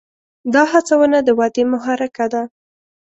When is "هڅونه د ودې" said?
0.71-1.63